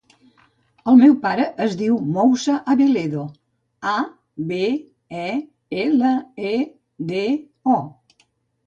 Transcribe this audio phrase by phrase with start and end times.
[0.93, 3.27] El meu pare es diu Moussa Abeledo:
[3.93, 3.95] a,
[4.53, 4.63] be,
[5.27, 5.29] e,
[5.87, 6.19] ela,
[6.57, 6.57] e,
[7.13, 7.25] de,
[7.79, 7.81] o.